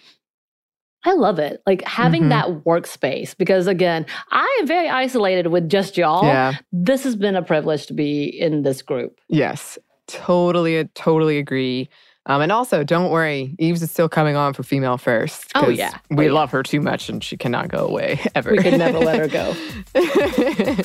I 1.04 1.14
love 1.14 1.38
it. 1.38 1.62
Like 1.66 1.82
having 1.84 2.22
mm-hmm. 2.22 2.30
that 2.30 2.64
workspace 2.64 3.36
because 3.36 3.66
again, 3.66 4.04
I 4.30 4.58
am 4.60 4.66
very 4.66 4.88
isolated 4.88 5.46
with 5.48 5.68
just 5.68 5.96
y'all. 5.96 6.24
Yeah. 6.24 6.54
This 6.72 7.04
has 7.04 7.16
been 7.16 7.36
a 7.36 7.42
privilege 7.42 7.86
to 7.86 7.94
be 7.94 8.24
in 8.24 8.62
this 8.62 8.82
group. 8.82 9.18
Yes. 9.28 9.78
Totally, 10.06 10.84
totally 10.94 11.38
agree. 11.38 11.88
Um, 12.26 12.42
and 12.42 12.52
also, 12.52 12.84
don't 12.84 13.10
worry, 13.10 13.56
Eves 13.58 13.82
is 13.82 13.90
still 13.90 14.08
coming 14.08 14.36
on 14.36 14.52
for 14.52 14.62
Female 14.62 14.98
First. 14.98 15.50
Oh, 15.54 15.70
yeah. 15.70 15.98
We 16.10 16.24
oh, 16.24 16.28
yeah. 16.28 16.34
love 16.34 16.50
her 16.50 16.62
too 16.62 16.80
much 16.80 17.08
and 17.08 17.24
she 17.24 17.36
cannot 17.36 17.68
go 17.68 17.86
away 17.86 18.20
ever. 18.34 18.50
We 18.50 18.58
can 18.58 18.78
never 18.78 18.98
let 18.98 19.18
her 19.18 19.28
go. 19.28 19.56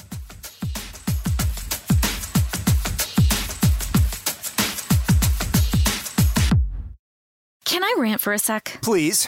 Can 7.65 7.84
I 7.84 7.95
rant 7.98 8.22
for 8.22 8.31
a 8.31 8.39
sec? 8.39 8.79
Please. 8.81 9.27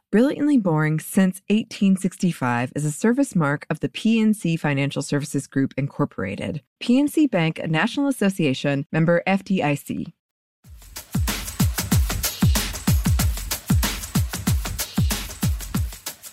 Brilliantly 0.11 0.57
Boring 0.57 0.99
Since 0.99 1.41
1865 1.47 2.73
is 2.75 2.83
a 2.83 2.91
service 2.91 3.33
mark 3.33 3.65
of 3.69 3.79
the 3.79 3.87
PNC 3.87 4.59
Financial 4.59 5.01
Services 5.01 5.47
Group, 5.47 5.73
Incorporated. 5.77 6.61
PNC 6.83 7.31
Bank, 7.31 7.59
a 7.59 7.67
National 7.69 8.09
Association, 8.09 8.85
member 8.91 9.23
FDIC. 9.25 10.11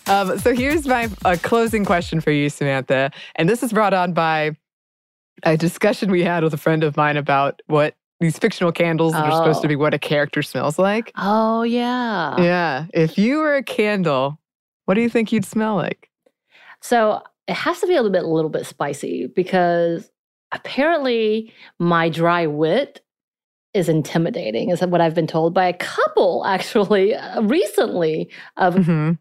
Um, 0.07 0.37
so 0.39 0.53
here's 0.53 0.85
my 0.85 1.07
a 1.23 1.37
closing 1.37 1.85
question 1.85 2.19
for 2.19 2.31
you, 2.31 2.49
Samantha. 2.49 3.11
And 3.37 3.47
this 3.47 3.63
is 3.63 3.71
brought 3.71 3.93
on 3.93 4.11
by 4.11 4.57
a 5.43 5.55
discussion 5.55 6.11
we 6.11 6.23
had 6.25 6.43
with 6.43 6.53
a 6.53 6.57
friend 6.57 6.83
of 6.83 6.97
mine 6.97 7.15
about 7.15 7.61
what 7.67 7.95
these 8.19 8.37
fictional 8.37 8.71
candles 8.71 9.13
that 9.13 9.23
oh. 9.23 9.27
are 9.27 9.37
supposed 9.37 9.61
to 9.61 9.67
be 9.67 9.75
oh. 9.75 9.79
what 9.79 9.93
a 9.93 9.99
character 9.99 10.41
smells 10.41 10.77
like. 10.77 11.11
Oh, 11.17 11.63
yeah. 11.63 12.35
Yeah. 12.37 12.85
If 12.93 13.17
you 13.17 13.39
were 13.39 13.55
a 13.55 13.63
candle, 13.63 14.39
what 14.85 14.95
do 14.95 15.01
you 15.01 15.09
think 15.09 15.31
you'd 15.31 15.45
smell 15.45 15.75
like? 15.75 16.09
So 16.81 17.21
it 17.47 17.55
has 17.55 17.79
to 17.81 17.87
be 17.87 17.93
a 17.93 18.01
little 18.01 18.11
bit, 18.11 18.23
a 18.23 18.27
little 18.27 18.49
bit 18.49 18.65
spicy 18.65 19.27
because 19.27 20.09
apparently 20.51 21.53
my 21.79 22.09
dry 22.09 22.47
wit 22.47 23.01
is 23.73 23.87
intimidating, 23.87 24.69
is 24.69 24.81
what 24.81 25.01
I've 25.01 25.15
been 25.15 25.27
told 25.27 25.53
by 25.53 25.65
a 25.65 25.73
couple 25.73 26.45
actually 26.47 27.15
uh, 27.15 27.41
recently 27.41 28.29
of 28.57 28.75
mm-hmm. 28.75 29.11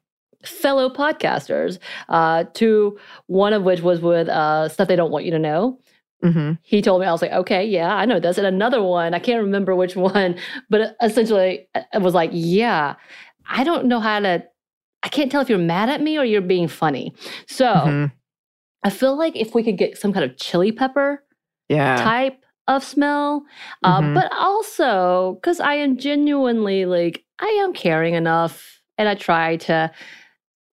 fellow 0.45 0.89
podcasters. 0.89 1.79
Uh, 2.09 2.45
to 2.55 2.99
one 3.27 3.53
of 3.53 3.63
which 3.63 3.81
was 3.81 4.01
with 4.01 4.29
uh, 4.29 4.69
stuff 4.69 4.89
they 4.89 4.97
don't 4.97 5.11
want 5.11 5.25
you 5.25 5.31
to 5.31 5.39
know. 5.39 5.79
Mm-hmm. 6.25 6.55
He 6.63 6.83
told 6.83 7.01
me, 7.01 7.07
I 7.07 7.13
was 7.13 7.23
like, 7.23 7.33
okay, 7.33 7.65
yeah, 7.65 7.95
I 7.95 8.05
know 8.05 8.19
this. 8.19 8.39
And 8.39 8.47
another 8.47 8.83
one, 8.83 9.15
I 9.15 9.19
can't 9.19 9.43
remember 9.43 9.75
which 9.75 9.97
one, 9.97 10.37
but 10.71 10.97
essentially 11.03 11.69
it 11.75 12.03
was 12.03 12.15
like, 12.15 12.31
yeah, 12.33 12.97
I 13.49 13.65
don't 13.65 13.87
know 13.87 14.01
how 14.01 14.21
to, 14.21 14.45
I 15.03 15.09
can't 15.09 15.31
tell 15.31 15.41
if 15.41 15.49
you're 15.49 15.59
mad 15.59 15.89
at 15.89 16.03
me 16.03 16.19
or 16.19 16.25
you're 16.25 16.41
being 16.41 16.69
funny. 16.69 17.15
So 17.47 17.67
mm-hmm. 17.67 18.15
I 18.83 18.91
feel 18.91 19.17
like 19.17 19.37
if 19.37 19.55
we 19.55 19.63
could 19.63 19.79
get 19.79 19.97
some 19.97 20.13
kind 20.13 20.25
of 20.25 20.37
chili 20.37 20.73
pepper 20.73 21.23
yeah. 21.69 21.97
type 21.97 22.43
of 22.67 22.83
smell, 22.83 23.45
uh, 23.85 24.01
mm-hmm. 24.01 24.15
but 24.15 24.31
also 24.37 25.39
because 25.41 25.61
I 25.61 25.75
am 25.75 25.97
genuinely 25.99 26.85
like, 26.85 27.25
I 27.39 27.47
am 27.63 27.73
caring 27.73 28.15
enough 28.15 28.81
and 28.99 29.09
I 29.09 29.15
try 29.15 29.57
to 29.57 29.91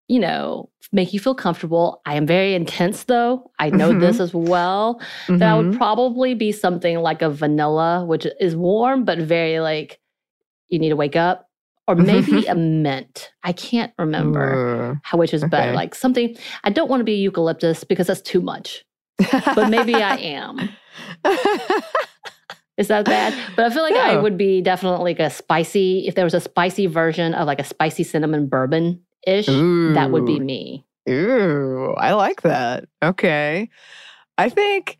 you 0.08 0.20
know, 0.20 0.70
make 0.92 1.14
you 1.14 1.20
feel 1.20 1.34
comfortable. 1.36 2.02
I 2.06 2.16
am 2.16 2.28
very 2.28 2.54
intense 2.54 3.06
though. 3.06 3.50
I 3.60 3.70
know 3.72 3.92
Mhm. 3.92 4.00
this 4.02 4.20
as 4.20 4.34
well. 4.34 5.02
That 5.28 5.56
would 5.56 5.68
Mhm. 5.74 5.78
probably 5.78 6.36
be 6.36 6.52
something 6.52 7.00
like 7.00 7.22
a 7.24 7.30
vanilla, 7.30 8.06
which 8.06 8.28
is 8.40 8.56
warm 8.56 9.04
but 9.04 9.18
very 9.18 9.60
like 9.60 10.00
you 10.70 10.78
need 10.80 10.90
to 10.90 10.96
wake 10.96 11.16
up. 11.16 11.48
Or 11.88 11.96
maybe 11.96 12.46
a 12.48 12.56
mint. 12.56 13.32
I 13.44 13.52
can't 13.52 13.94
remember 14.00 14.92
Ooh. 14.94 15.00
how 15.04 15.18
which 15.18 15.34
is 15.34 15.44
better. 15.46 15.74
Like 15.74 15.94
something 15.96 16.36
I 16.64 16.70
don't 16.72 16.90
want 16.90 17.00
to 17.02 17.04
be 17.06 17.14
eucalyptus 17.16 17.84
because 17.84 18.08
that's 18.08 18.22
too 18.22 18.42
much. 18.42 18.84
But 19.56 19.70
maybe 19.70 19.94
I 19.96 20.16
am. 20.38 20.70
Is 22.78 22.90
that 22.90 23.06
bad? 23.06 23.34
But 23.56 23.66
I 23.66 23.70
feel 23.74 23.84
like 23.84 23.96
I 23.96 24.18
would 24.18 24.38
be 24.38 24.62
definitely 24.62 25.12
like 25.14 25.20
a 25.22 25.30
spicy, 25.30 26.06
if 26.08 26.16
there 26.16 26.26
was 26.26 26.34
a 26.34 26.42
spicy 26.42 26.88
version 26.88 27.34
of 27.34 27.48
like 27.48 27.60
a 27.60 27.64
spicy 27.64 28.04
cinnamon 28.04 28.48
bourbon 28.48 29.00
ish, 29.26 29.48
that 29.48 30.12
would 30.12 30.26
be 30.26 30.40
me. 30.40 30.86
Ooh, 31.10 31.94
I 31.98 32.14
like 32.14 32.42
that. 32.42 32.86
Okay. 33.04 33.70
I 34.38 34.50
think 34.50 34.98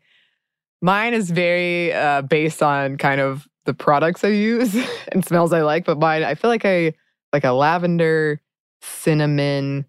mine 0.80 1.14
is 1.14 1.30
very 1.30 1.92
uh, 1.92 2.22
based 2.22 2.62
on 2.62 2.96
kind 2.96 3.20
of 3.20 3.46
the 3.64 3.74
products 3.74 4.24
I 4.24 4.28
use 4.28 4.76
and 5.12 5.24
smells 5.24 5.52
I 5.52 5.62
like, 5.62 5.84
but 5.84 5.98
mine, 5.98 6.22
I 6.22 6.34
feel 6.34 6.50
like 6.50 6.64
I 6.64 6.94
like 7.32 7.44
a 7.44 7.52
lavender, 7.52 8.40
cinnamon, 8.80 9.84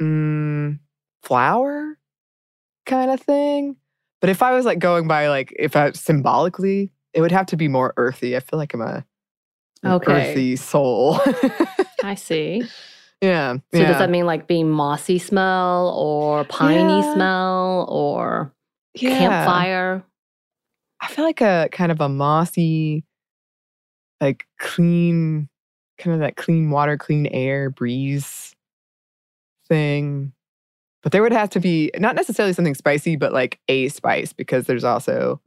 mm, 0.00 0.78
flower 1.22 1.98
kind 2.86 3.10
of 3.10 3.20
thing. 3.20 3.76
But 4.20 4.30
if 4.30 4.42
I 4.42 4.52
was 4.52 4.64
like 4.64 4.78
going 4.78 5.08
by 5.08 5.28
like 5.28 5.52
if 5.58 5.74
I 5.74 5.90
symbolically, 5.92 6.92
it 7.12 7.20
would 7.20 7.32
have 7.32 7.46
to 7.46 7.56
be 7.56 7.68
more 7.68 7.92
earthy. 7.96 8.36
I 8.36 8.40
feel 8.40 8.58
like 8.58 8.72
I'm 8.74 8.80
a 8.82 9.04
Okay. 9.84 10.30
earthy 10.30 10.56
soul. 10.56 11.18
I 12.02 12.14
see. 12.14 12.62
yeah. 13.20 13.54
So 13.72 13.80
yeah. 13.80 13.88
does 13.88 13.98
that 13.98 14.10
mean 14.10 14.26
like 14.26 14.46
being 14.46 14.68
mossy 14.68 15.18
smell 15.18 15.94
or 15.96 16.44
piney 16.44 17.00
Yeah. 17.02 17.12
smell 17.12 17.86
or 17.88 18.52
Yeah. 18.94 19.18
campfire? 19.18 20.04
I 21.00 21.08
feel 21.08 21.24
like 21.24 21.40
a 21.40 21.68
kind 21.72 21.90
of 21.90 22.00
a 22.00 22.08
mossy, 22.08 23.04
like 24.20 24.46
clean, 24.58 25.48
kind 25.98 26.14
of 26.14 26.20
that 26.20 26.36
clean 26.36 26.70
water, 26.70 26.96
clean 26.96 27.26
air 27.26 27.70
breeze 27.70 28.54
thing. 29.68 30.32
But 31.02 31.10
there 31.12 31.22
would 31.22 31.32
have 31.32 31.50
to 31.50 31.60
be 31.60 31.90
not 31.98 32.14
necessarily 32.14 32.52
something 32.52 32.74
spicy, 32.76 33.16
but 33.16 33.32
like 33.32 33.58
a 33.68 33.88
spice 33.88 34.32
because 34.32 34.66
there's 34.66 34.84
also, 34.84 35.40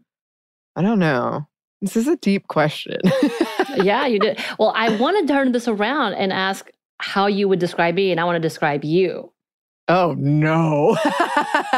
I 0.75 0.81
don't 0.81 0.99
know. 0.99 1.47
This 1.85 1.95
is 1.95 2.07
a 2.07 2.15
deep 2.17 2.47
question. 2.47 2.97
yeah, 3.77 4.07
you 4.07 4.17
did. 4.19 4.39
Well, 4.57 4.73
I 4.75 4.97
want 4.97 5.19
to 5.27 5.31
turn 5.31 5.51
this 5.51 5.67
around 5.67 6.15
and 6.15 6.33
ask 6.33 6.71
how 6.97 7.27
you 7.27 7.47
would 7.47 7.59
describe 7.59 7.93
me, 7.93 8.09
and 8.11 8.19
I 8.19 8.23
want 8.23 8.37
to 8.37 8.39
describe 8.39 8.83
you. 8.83 9.31
Oh 9.87 10.15
no. 10.17 10.97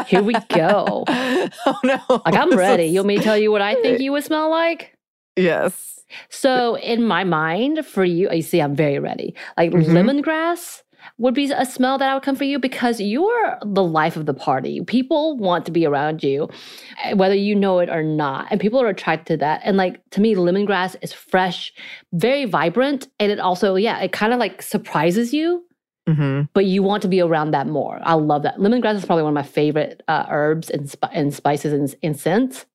Here 0.06 0.22
we 0.22 0.32
go. 0.48 1.04
oh 1.08 1.78
no. 1.84 1.98
Like 2.24 2.34
I'm 2.34 2.56
ready. 2.56 2.84
is- 2.86 2.92
You 2.94 3.00
want 3.00 3.08
me 3.08 3.16
to 3.18 3.22
tell 3.22 3.36
you 3.36 3.50
what 3.52 3.60
I 3.60 3.74
think 3.82 4.00
you 4.04 4.12
would 4.12 4.24
smell 4.24 4.48
like? 4.48 4.94
Yes. 5.36 6.00
So 6.30 6.76
in 6.78 7.04
my 7.04 7.24
mind, 7.24 7.84
for 7.84 8.02
you, 8.02 8.30
you 8.32 8.40
see, 8.40 8.62
I'm 8.62 8.74
very 8.74 8.98
ready. 8.98 9.34
Like 9.58 9.72
Mhm. 9.72 9.88
lemongrass 9.88 10.82
would 11.18 11.34
be 11.34 11.50
a 11.50 11.64
smell 11.64 11.98
that 11.98 12.08
I 12.10 12.14
would 12.14 12.22
come 12.22 12.36
for 12.36 12.44
you 12.44 12.58
because 12.58 13.00
you're 13.00 13.58
the 13.62 13.82
life 13.82 14.16
of 14.16 14.26
the 14.26 14.34
party. 14.34 14.80
People 14.84 15.36
want 15.36 15.66
to 15.66 15.72
be 15.72 15.86
around 15.86 16.22
you, 16.22 16.48
eh, 17.04 17.14
whether 17.14 17.34
you 17.34 17.54
know 17.54 17.78
it 17.78 17.88
or 17.88 18.02
not, 18.02 18.48
and 18.50 18.60
people 18.60 18.80
are 18.80 18.88
attracted 18.88 19.34
to 19.34 19.36
that. 19.38 19.60
And 19.64 19.76
like 19.76 20.00
to 20.10 20.20
me, 20.20 20.34
lemongrass 20.34 20.96
is 21.02 21.12
fresh, 21.12 21.72
very 22.12 22.44
vibrant, 22.44 23.08
and 23.18 23.30
it 23.32 23.38
also, 23.40 23.74
yeah, 23.76 23.98
it 24.00 24.12
kind 24.12 24.32
of 24.32 24.38
like 24.38 24.62
surprises 24.62 25.32
you. 25.32 25.64
hmm 26.06 26.42
But 26.54 26.64
you 26.66 26.82
want 26.82 27.02
to 27.02 27.08
be 27.08 27.20
around 27.20 27.50
that 27.52 27.66
more. 27.66 28.00
I 28.02 28.14
love 28.14 28.42
that. 28.42 28.58
Lemongrass 28.58 28.96
is 28.96 29.04
probably 29.04 29.24
one 29.24 29.32
of 29.32 29.34
my 29.34 29.42
favorite 29.42 30.02
uh, 30.08 30.26
herbs 30.30 30.70
and, 30.70 30.88
sp- 30.90 31.12
and 31.12 31.34
spices 31.34 31.72
and, 31.72 31.94
and 32.02 32.18
scents. 32.18 32.66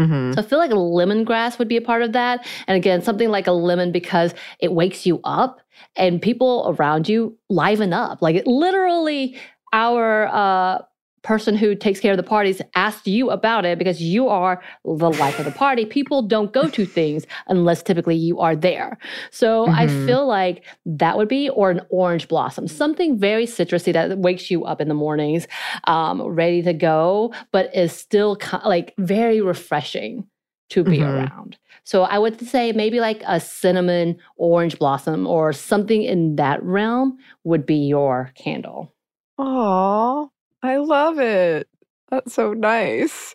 Hmm 0.00 0.32
So 0.32 0.40
I 0.40 0.44
feel 0.44 0.58
like 0.58 0.70
lemongrass 0.70 1.58
would 1.58 1.68
be 1.68 1.76
a 1.76 1.82
part 1.82 2.02
of 2.02 2.12
that. 2.12 2.46
And 2.66 2.76
again, 2.76 3.02
something 3.02 3.28
like 3.28 3.46
a 3.46 3.52
lemon 3.52 3.92
because 3.92 4.34
it 4.58 4.72
wakes 4.72 5.06
you 5.06 5.20
up 5.24 5.60
and 5.96 6.20
people 6.20 6.74
around 6.78 7.08
you 7.08 7.36
liven 7.48 7.92
up. 7.92 8.22
Like 8.22 8.36
it 8.36 8.46
literally, 8.46 9.36
our 9.72 10.26
uh, 10.28 10.82
person 11.22 11.54
who 11.56 11.74
takes 11.74 12.00
care 12.00 12.12
of 12.12 12.16
the 12.16 12.22
parties 12.22 12.62
asked 12.74 13.06
you 13.06 13.30
about 13.30 13.64
it 13.64 13.78
because 13.78 14.02
you 14.02 14.28
are 14.28 14.62
the 14.84 15.10
life 15.10 15.38
of 15.38 15.44
the 15.44 15.50
party. 15.52 15.84
People 15.84 16.22
don't 16.22 16.52
go 16.52 16.68
to 16.68 16.86
things 16.86 17.26
unless 17.48 17.82
typically 17.82 18.16
you 18.16 18.40
are 18.40 18.56
there. 18.56 18.98
So 19.30 19.68
I 19.68 19.86
Mhm. 19.86 20.06
feel 20.06 20.26
like 20.26 20.64
that 20.86 21.16
would 21.18 21.28
be, 21.28 21.48
or 21.50 21.70
an 21.70 21.82
orange 21.90 22.26
blossom, 22.28 22.66
something 22.68 23.18
very 23.18 23.46
citrusy 23.46 23.92
that 23.92 24.18
wakes 24.18 24.50
you 24.50 24.64
up 24.64 24.80
in 24.80 24.88
the 24.88 24.94
mornings, 24.94 25.46
um, 25.84 26.22
ready 26.22 26.62
to 26.62 26.72
go, 26.72 27.32
but 27.52 27.74
is 27.74 27.92
still 27.92 28.36
ki- 28.36 28.56
like 28.64 28.94
very 28.98 29.40
refreshing 29.40 30.26
to 30.70 30.84
be 30.84 31.00
Mhm. 31.00 31.08
around. 31.08 31.58
So 31.84 32.02
I 32.04 32.18
would 32.18 32.40
say 32.46 32.72
maybe 32.72 33.00
like 33.00 33.22
a 33.26 33.40
cinnamon 33.40 34.16
orange 34.36 34.78
blossom 34.78 35.26
or 35.26 35.52
something 35.52 36.02
in 36.02 36.36
that 36.36 36.62
realm 36.62 37.18
would 37.44 37.66
be 37.66 37.76
your 37.88 38.30
candle. 38.36 38.92
Oh, 39.36 40.30
I 40.62 40.76
love 40.76 41.18
it. 41.18 41.68
That's 42.10 42.34
so 42.34 42.52
nice. 42.52 43.34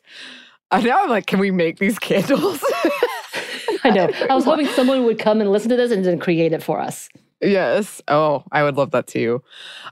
I 0.72 0.82
now 0.82 1.04
I'm 1.04 1.10
like, 1.10 1.26
can 1.26 1.40
we 1.40 1.52
make 1.52 1.80
these 1.80 2.00
candles? 2.00 2.64
I 3.84 3.90
know. 3.92 4.10
I 4.30 4.36
was 4.36 4.46
hoping 4.46 4.68
someone 4.68 5.06
would 5.06 5.20
come 5.20 5.42
and 5.42 5.52
listen 5.52 5.70
to 5.70 5.76
this 5.76 5.92
and 5.92 6.04
then 6.04 6.20
create 6.20 6.54
it 6.54 6.64
for 6.64 6.80
us. 6.80 7.10
Yes. 7.42 8.02
Oh, 8.08 8.44
I 8.52 8.64
would 8.64 8.76
love 8.76 8.92
that 8.92 9.08
too. 9.08 9.44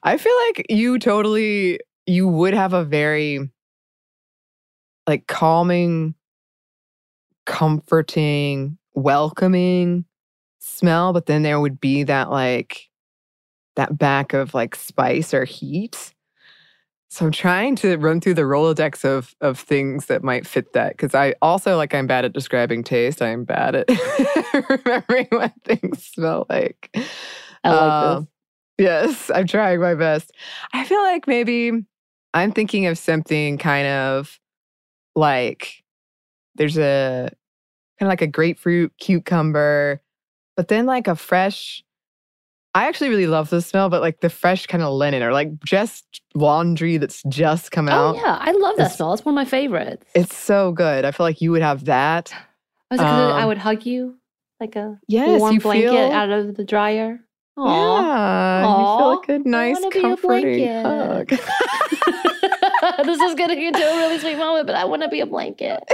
I 0.04 0.17
feel 0.17 0.34
like 0.48 0.65
you 0.69 0.98
totally 1.00 1.80
you 2.06 2.28
would 2.28 2.54
have 2.54 2.74
a 2.74 2.84
very 2.84 3.50
like 5.08 5.28
calming, 5.28 6.15
comforting, 7.46 8.78
welcoming 8.93 10.06
smell, 10.60 11.13
but 11.13 11.26
then 11.26 11.43
there 11.43 11.60
would 11.60 11.80
be 11.80 12.04
that 12.04 12.30
like 12.30 12.89
that 13.76 13.98
back 13.98 14.34
of 14.34 14.54
like 14.54 14.76
spice 14.76 15.34
or 15.34 15.46
heat. 15.46 16.13
So 17.13 17.28
I'm 17.28 17.32
trying 17.32 17.76
to 17.76 17.95
run 17.97 18.21
through 18.21 18.34
the 18.34 18.41
Rolodex 18.41 19.06
of 19.06 19.36
of 19.39 19.60
things 19.60 20.08
that 20.08 20.23
might 20.23 20.47
fit 20.47 20.73
that 20.73 20.93
because 20.97 21.13
I 21.13 21.36
also 21.43 21.78
like 21.78 21.93
I'm 21.93 22.08
bad 22.08 22.26
at 22.26 22.34
describing 22.34 22.84
taste. 22.84 23.21
I'm 23.21 23.43
bad 23.43 23.76
at 23.76 23.88
remembering 24.69 25.28
what 25.30 25.54
things 25.63 26.04
smell 26.04 26.47
like. 26.49 26.89
I 27.63 27.69
like 27.69 27.91
Um, 27.91 28.28
this. 28.80 28.86
Yes, 28.88 29.32
I'm 29.32 29.45
trying 29.45 29.80
my 29.80 29.93
best. 29.93 30.32
I 30.73 30.86
feel 30.86 31.04
like 31.04 31.28
maybe 31.28 31.86
I'm 32.34 32.52
thinking 32.52 32.88
of 32.88 32.97
something 32.97 33.60
kind 33.60 33.86
of 33.86 34.39
like 35.15 35.84
there's 36.56 36.80
a 36.80 37.30
kind 37.99 38.08
of 38.08 38.12
like 38.12 38.23
a 38.23 38.28
grapefruit 38.28 38.91
cucumber, 38.97 40.02
but 40.58 40.67
then 40.67 40.88
like 40.88 41.08
a 41.08 41.15
fresh. 41.15 41.84
I 42.75 42.88
actually 42.88 43.09
really 43.09 43.27
love 43.27 43.49
the 43.51 43.62
smell, 43.62 43.89
but 43.89 44.01
like 44.01 44.21
the 44.21 44.29
fresh 44.29 44.65
kind 44.65 44.81
of 44.83 44.93
linen 44.93 45.21
or 45.21 45.31
like 45.31 45.49
just 45.63 46.21
laundry 46.33 46.97
that's 46.97 47.21
just 47.29 47.71
come 47.71 47.88
Oh 47.88 47.91
out. 47.91 48.15
yeah, 48.15 48.38
I 48.41 48.51
love 48.51 48.77
that 48.77 48.91
smell. 48.93 49.13
It's 49.13 49.23
one 49.23 49.33
of 49.33 49.36
my 49.36 49.45
favorites. 49.45 50.05
It's 50.15 50.36
so 50.36 50.71
good. 50.71 51.05
I 51.05 51.12
feel 51.12 51.25
like 51.25 51.39
you 51.39 51.51
would 51.51 51.62
have 51.62 51.86
that. 51.86 52.33
Was 52.89 52.99
it 52.99 53.03
'cause 53.03 53.12
I 53.36 53.41
um, 53.41 53.47
would 53.47 53.57
hug 53.59 53.86
you 53.86 54.17
like 54.59 54.75
a 54.75 54.99
Yes, 55.07 55.39
warm 55.39 55.57
blanket 55.59 55.89
feel. 55.91 56.12
out 56.12 56.29
of 56.31 56.55
the 56.55 56.63
dryer? 56.63 57.19
Aw. 57.57 58.62
Yeah, 58.62 58.79
you 58.79 58.97
feel 58.97 59.07
like 59.07 59.29
a 59.29 59.39
nice, 59.47 59.73
wanna 59.75 59.88
a 59.88 59.91
comforting 59.91 60.67
hug. 60.67 61.29
this 63.05 63.21
is 63.21 63.36
gonna 63.36 63.55
get 63.55 63.75
into 63.75 63.88
a 63.88 63.95
really 63.97 64.17
sweet 64.19 64.38
moment, 64.38 64.65
but 64.65 64.75
I 64.75 64.86
want 64.86 65.03
to 65.03 65.09
be 65.09 65.19
a 65.21 65.25
blanket. 65.27 65.83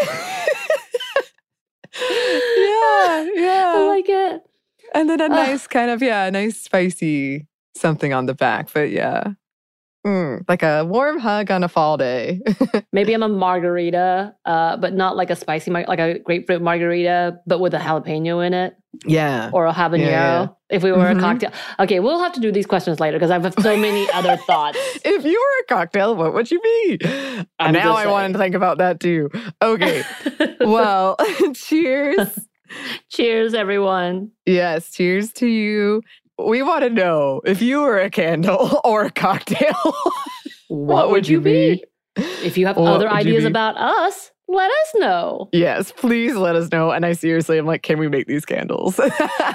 yeah, 2.10 3.26
yeah. 3.36 3.74
I 3.76 3.86
like 3.90 4.06
it. 4.08 4.42
And 4.94 5.10
then 5.10 5.22
a 5.22 5.30
nice 5.30 5.68
kind 5.68 5.90
of 5.92 6.02
yeah, 6.02 6.26
a 6.26 6.32
nice 6.32 6.58
spicy 6.62 7.48
something 7.76 8.14
on 8.14 8.26
the 8.26 8.34
back. 8.34 8.70
But 8.74 8.90
yeah, 8.92 9.34
Mm, 10.08 10.46
like 10.48 10.64
a 10.64 10.86
warm 10.86 11.20
hug 11.20 11.52
on 11.52 11.62
a 11.62 11.68
fall 11.68 11.98
day. 11.98 12.40
Maybe 12.94 13.14
I'm 13.14 13.22
a 13.22 13.28
margarita, 13.28 14.34
uh, 14.46 14.78
but 14.78 14.94
not 14.94 15.18
like 15.18 15.30
a 15.30 15.36
spicy, 15.36 15.72
mar- 15.72 15.84
like 15.90 16.00
a 16.00 16.20
grapefruit 16.20 16.62
margarita, 16.62 17.38
but 17.46 17.60
with 17.60 17.74
a 17.74 17.80
jalapeno 17.80 18.46
in 18.48 18.54
it 18.54 18.78
yeah. 19.06 19.50
or 19.52 19.66
a 19.66 19.74
habanero. 19.74 20.00
yeah. 20.08 20.48
If 20.70 20.84
we 20.84 20.94
were 20.94 21.00
Mhm. 21.00 21.18
a 21.18 21.20
cocktail, 21.20 21.52
okay, 21.82 22.00
we'll 22.00 22.20
have 22.24 22.32
to 22.32 22.40
do 22.40 22.50
these 22.50 22.66
questions 22.66 23.02
later 23.02 23.18
because 23.20 23.30
I 23.30 23.40
have 23.40 23.54
so 23.60 23.76
many 23.76 24.10
other 24.14 24.38
thoughts. 24.48 24.78
If 25.04 25.26
you 25.26 25.34
were 25.38 25.64
a 25.64 25.76
cocktail, 25.76 26.16
what 26.16 26.34
would 26.34 26.50
you 26.50 26.62
be? 26.62 27.00
I'm 27.60 27.74
now 27.74 27.94
I 27.94 28.08
want 28.08 28.32
to 28.32 28.40
think 28.40 28.56
about 28.56 28.78
that 28.78 29.02
too. 29.02 29.30
Okay. 29.62 30.04
well, 30.62 31.18
cheers. 31.56 32.48
Cheers, 33.10 33.54
everyone. 33.54 34.32
Yes, 34.46 34.92
cheers 34.92 35.32
to 35.34 35.48
you. 35.48 36.02
We 36.38 36.62
want 36.62 36.84
to 36.84 36.90
know 36.90 37.42
if 37.46 37.62
you 37.62 37.82
were 37.82 38.00
a 38.00 38.10
candle 38.10 38.80
or 38.86 39.06
a 39.06 39.12
cocktail. 39.12 39.76
What, 40.72 41.10
would 41.10 41.28
you 41.28 41.42
be? 41.42 41.84
If 42.16 42.56
you 42.56 42.68
have 42.68 42.78
What 42.78 42.94
other 42.94 43.10
ideas 43.10 43.44
about 43.44 43.76
us, 43.76 44.30
let 44.48 44.70
us 44.70 44.92
know. 44.98 45.50
Yes, 45.52 45.92
please 45.92 46.36
let 46.36 46.56
us 46.56 46.72
know. 46.72 46.92
And 46.92 47.08
I 47.08 47.14
seriously 47.14 47.58
I'm 47.58 47.66
like, 47.66 47.82
can 47.82 47.98
we 47.98 48.08
make 48.08 48.28
these 48.28 48.46
candles? 48.46 49.00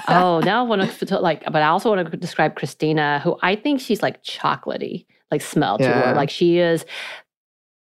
oh, 0.09 0.41
now 0.43 0.59
I 0.59 0.67
want 0.67 0.81
to 0.91 1.19
like, 1.19 1.45
but 1.45 1.61
I 1.61 1.67
also 1.67 1.95
want 1.95 2.11
to 2.11 2.17
describe 2.17 2.55
Christina, 2.57 3.21
who 3.23 3.37
I 3.41 3.55
think 3.55 3.79
she's 3.79 4.03
like 4.03 4.23
chocolatey, 4.23 5.05
like 5.31 5.41
smell 5.41 5.77
to 5.77 5.85
Yeah. 5.85 6.09
her. 6.09 6.15
Like 6.15 6.29
she 6.29 6.57
is 6.59 6.85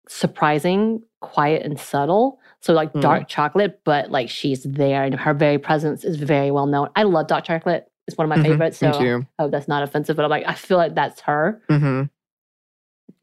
surprising, 0.07 1.03
quiet, 1.19 1.63
and 1.63 1.79
subtle. 1.79 2.39
So 2.62 2.74
like 2.74 2.93
Mm. 2.93 3.02
dark 3.02 3.28
chocolate, 3.28 3.80
but 3.84 4.12
like 4.12 4.30
she's 4.30 4.63
there, 4.63 5.04
and 5.04 5.15
her 5.15 5.34
very 5.34 5.58
presence 5.58 6.04
is 6.06 6.15
very 6.17 6.52
well 6.52 6.67
known. 6.67 6.89
I 6.95 7.04
love 7.04 7.28
dark 7.28 7.43
chocolate; 7.45 7.88
it's 8.08 8.17
one 8.17 8.26
of 8.26 8.30
my 8.30 8.38
Mhm, 8.38 8.50
favorites. 8.52 8.78
So 8.78 8.91
too. 8.91 9.26
oh, 9.39 9.50
that's 9.50 9.67
not 9.67 9.82
offensive, 9.84 10.15
but 10.15 10.24
I'm 10.26 10.30
like, 10.32 10.47
I 10.47 10.54
feel 10.54 10.78
like 10.78 10.93
that's 10.95 11.21
her. 11.21 11.62
Mm-hmm. 11.69 12.04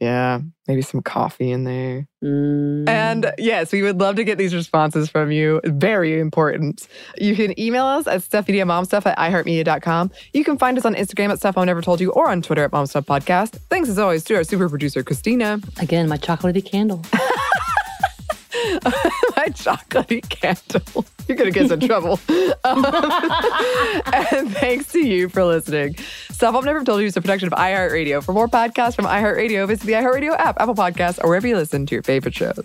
Yeah, 0.01 0.39
maybe 0.69 0.83
some 0.83 1.03
coffee 1.03 1.51
in 1.51 1.65
there. 1.65 2.07
Mm. 2.23 2.89
And 2.89 3.33
yes, 3.37 3.73
we 3.73 3.83
would 3.83 3.99
love 3.99 4.15
to 4.17 4.23
get 4.23 4.39
these 4.39 4.55
responses 4.55 5.11
from 5.11 5.33
you. 5.33 5.61
Very 5.65 6.21
important. 6.21 6.87
You 7.17 7.35
can 7.35 7.59
email 7.59 7.85
us 7.85 8.07
at 8.07 8.21
stuffmediamomstuff 8.21 9.07
at 9.07 9.19
iheartmedia.com. 9.19 10.13
You 10.33 10.45
can 10.45 10.57
find 10.57 10.79
us 10.79 10.85
on 10.85 10.95
Instagram 10.95 11.31
at 11.31 11.39
Stuff 11.39 11.57
Mom 11.57 11.67
Never 11.67 11.83
Told 11.83 12.01
You 12.01 12.13
or 12.13 12.29
on 12.31 12.43
Twitter 12.43 12.63
at 12.63 12.71
Mom 12.71 12.87
Stuff 12.87 13.07
Podcast. 13.07 13.59
Thanks 13.71 13.89
as 13.89 13.99
always 13.99 14.23
to 14.25 14.37
our 14.37 14.45
super 14.45 14.69
producer, 14.69 15.03
Christina. 15.03 15.59
again, 15.81 16.09
my 16.09 16.17
chocolatey 16.19 16.65
candle. 16.65 17.03
My 18.85 19.49
chocolatey 19.49 20.27
candle. 20.29 21.05
You're 21.27 21.37
going 21.37 21.53
to 21.53 21.59
get 21.59 21.67
us 21.67 21.73
in 21.73 21.81
trouble. 21.81 22.19
Um, 22.65 22.85
and 24.33 24.51
thanks 24.53 24.91
to 24.93 25.07
you 25.07 25.29
for 25.29 25.45
listening. 25.45 25.97
Stuff 26.31 26.55
Mom 26.55 26.65
Never 26.65 26.83
Told 26.85 27.01
You 27.01 27.07
is 27.07 27.17
a 27.17 27.21
production 27.21 27.53
of 27.53 27.59
iHeartRadio. 27.59 28.25
For 28.25 28.33
more 28.33 28.49
podcasts 28.49 28.97
from 28.97 29.05
iHeartRadio, 29.05 29.67
visit 29.67 29.87
the 29.87 29.93
iHeartRadio 29.93 30.39
app, 30.39 30.61
Apple 30.61 30.75
Podcasts, 30.75 31.23
or 31.23 31.29
wherever 31.29 31.47
you 31.47 31.57
listen 31.57 31.85
to 31.87 31.95
your 31.95 32.03
favorite 32.03 32.35
shows. 32.35 32.65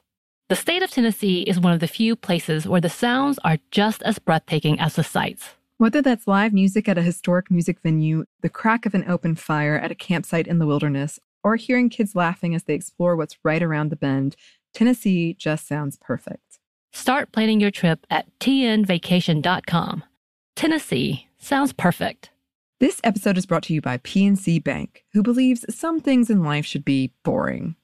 The 0.51 0.57
state 0.57 0.83
of 0.83 0.91
Tennessee 0.91 1.43
is 1.43 1.61
one 1.61 1.71
of 1.71 1.79
the 1.79 1.87
few 1.87 2.13
places 2.13 2.67
where 2.67 2.81
the 2.81 2.89
sounds 2.89 3.39
are 3.45 3.59
just 3.71 4.03
as 4.03 4.19
breathtaking 4.19 4.81
as 4.81 4.95
the 4.95 5.01
sights. 5.01 5.51
Whether 5.77 6.01
that's 6.01 6.27
live 6.27 6.51
music 6.51 6.89
at 6.89 6.97
a 6.97 7.01
historic 7.01 7.49
music 7.49 7.79
venue, 7.79 8.25
the 8.41 8.49
crack 8.49 8.85
of 8.85 8.93
an 8.93 9.05
open 9.07 9.35
fire 9.35 9.77
at 9.77 9.91
a 9.91 9.95
campsite 9.95 10.47
in 10.47 10.59
the 10.59 10.65
wilderness, 10.65 11.21
or 11.41 11.55
hearing 11.55 11.87
kids 11.87 12.17
laughing 12.17 12.53
as 12.53 12.65
they 12.65 12.73
explore 12.73 13.15
what's 13.15 13.37
right 13.45 13.63
around 13.63 13.91
the 13.91 13.95
bend, 13.95 14.35
Tennessee 14.73 15.33
just 15.35 15.69
sounds 15.69 15.95
perfect. 15.95 16.59
Start 16.91 17.31
planning 17.31 17.61
your 17.61 17.71
trip 17.71 18.05
at 18.09 18.27
tnvacation.com. 18.41 20.03
Tennessee 20.57 21.29
sounds 21.37 21.71
perfect. 21.71 22.29
This 22.81 22.99
episode 23.05 23.37
is 23.37 23.45
brought 23.45 23.63
to 23.63 23.73
you 23.73 23.79
by 23.79 23.99
PNC 23.99 24.61
Bank, 24.61 25.05
who 25.13 25.23
believes 25.23 25.63
some 25.73 26.01
things 26.01 26.29
in 26.29 26.43
life 26.43 26.65
should 26.65 26.83
be 26.83 27.13
boring, 27.23 27.77